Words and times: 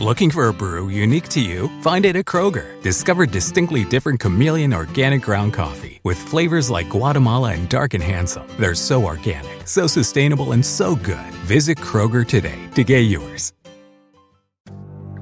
Looking 0.00 0.30
for 0.30 0.48
a 0.48 0.54
brew 0.54 0.88
unique 0.88 1.28
to 1.28 1.42
you? 1.42 1.68
Find 1.82 2.06
it 2.06 2.16
at 2.16 2.24
Kroger. 2.24 2.80
Discover 2.80 3.26
distinctly 3.26 3.84
different 3.84 4.18
chameleon 4.18 4.72
organic 4.72 5.20
ground 5.20 5.52
coffee 5.52 6.00
with 6.04 6.16
flavors 6.16 6.70
like 6.70 6.88
Guatemala 6.88 7.52
and 7.52 7.68
Dark 7.68 7.92
and 7.92 8.02
Handsome. 8.02 8.48
They're 8.58 8.74
so 8.74 9.04
organic, 9.04 9.68
so 9.68 9.86
sustainable, 9.86 10.52
and 10.52 10.64
so 10.64 10.96
good. 10.96 11.34
Visit 11.44 11.76
Kroger 11.76 12.26
today 12.26 12.58
to 12.76 12.82
get 12.82 13.00
yours. 13.00 13.52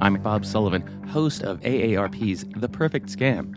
I'm 0.00 0.14
Bob 0.22 0.46
Sullivan, 0.46 0.86
host 1.08 1.42
of 1.42 1.58
AARP's 1.62 2.44
The 2.56 2.68
Perfect 2.68 3.08
Scam. 3.08 3.56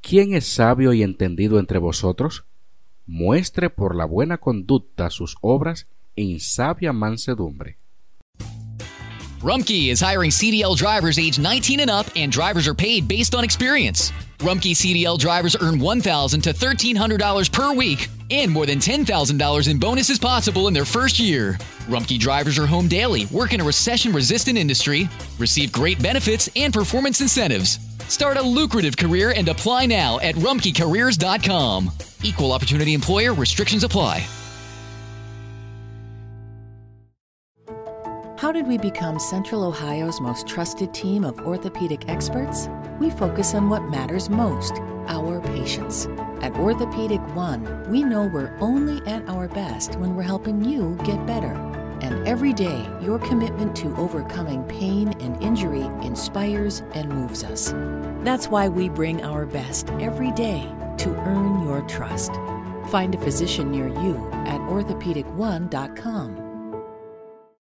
¿Quién 0.00 0.34
es 0.34 0.46
sabio 0.46 0.92
y 0.92 1.02
entendido 1.02 1.58
entre 1.58 1.78
vosotros? 1.78 2.44
Muestre 3.06 3.70
por 3.70 3.94
la 3.94 4.04
buena 4.04 4.38
conducta 4.38 5.10
sus 5.10 5.36
obras 5.40 5.86
en 6.16 6.40
sabia 6.40 6.92
mansedumbre. 6.92 7.78
Rumpke 9.42 9.90
is 9.90 10.00
hiring 10.00 10.30
CDL 10.30 10.76
drivers 10.76 11.18
age 11.18 11.38
19 11.38 11.80
and 11.80 11.90
up, 11.90 12.06
and 12.14 12.30
drivers 12.30 12.68
are 12.68 12.74
paid 12.74 13.08
based 13.08 13.34
on 13.34 13.42
experience. 13.42 14.12
Rumpke 14.38 14.72
CDL 14.72 15.18
drivers 15.18 15.56
earn 15.60 15.78
$1,000 15.78 16.42
to 16.42 16.52
$1,300 16.52 17.50
per 17.50 17.74
week 17.74 18.08
and 18.30 18.50
more 18.50 18.66
than 18.66 18.78
$10,000 18.78 19.68
in 19.68 19.78
bonuses 19.78 20.18
possible 20.18 20.68
in 20.68 20.74
their 20.74 20.84
first 20.84 21.18
year. 21.18 21.58
Rumpke 21.88 22.18
drivers 22.18 22.58
are 22.58 22.66
home 22.66 22.86
daily, 22.86 23.26
work 23.26 23.54
in 23.54 23.60
a 23.60 23.64
recession 23.64 24.12
resistant 24.12 24.58
industry, 24.58 25.08
receive 25.38 25.72
great 25.72 26.02
benefits 26.02 26.48
and 26.54 26.72
performance 26.72 27.20
incentives. 27.20 27.78
Start 28.10 28.36
a 28.36 28.42
lucrative 28.42 28.96
career 28.96 29.32
and 29.36 29.48
apply 29.48 29.86
now 29.86 30.18
at 30.18 30.34
rumpkecareers.com. 30.34 31.90
Equal 32.24 32.52
opportunity 32.52 32.92
employer 32.92 33.32
restrictions 33.32 33.84
apply. 33.84 34.26
How 38.36 38.50
did 38.50 38.66
we 38.66 38.78
become 38.78 39.18
Central 39.20 39.62
Ohio's 39.62 40.20
most 40.20 40.48
trusted 40.48 40.92
team 40.92 41.24
of 41.24 41.38
orthopedic 41.40 42.08
experts? 42.08 42.68
We 42.98 43.10
focus 43.10 43.54
on 43.54 43.70
what 43.70 43.84
matters 43.84 44.28
most 44.28 44.72
our 45.06 45.40
patients. 45.40 46.06
At 46.40 46.56
Orthopedic 46.56 47.20
One, 47.36 47.88
we 47.90 48.02
know 48.02 48.26
we're 48.32 48.56
only 48.60 49.06
at 49.06 49.28
our 49.28 49.46
best 49.46 49.94
when 49.96 50.16
we're 50.16 50.22
helping 50.22 50.64
you 50.64 50.98
get 51.04 51.24
better. 51.26 51.79
And 52.02 52.26
every 52.26 52.52
day, 52.52 52.88
your 53.00 53.18
commitment 53.18 53.76
to 53.76 53.94
overcoming 53.96 54.64
pain 54.64 55.08
and 55.20 55.42
injury 55.42 55.82
inspires 56.02 56.82
and 56.94 57.08
moves 57.08 57.44
us. 57.44 57.72
That's 58.24 58.48
why 58.48 58.68
we 58.68 58.88
bring 58.88 59.22
our 59.22 59.46
best 59.46 59.90
every 60.00 60.32
day 60.32 60.68
to 60.98 61.14
earn 61.20 61.62
your 61.62 61.82
trust. 61.82 62.32
Find 62.88 63.14
a 63.14 63.18
physician 63.18 63.70
near 63.70 63.88
you 63.88 64.28
at 64.46 64.60
orthopedic1.com. 64.62 66.49